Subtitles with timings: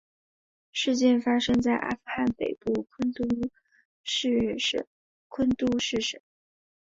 [0.71, 3.23] 事件发生在阿富汗北部昆都
[4.03, 4.83] 士省
[5.29, 6.23] 昆都士市。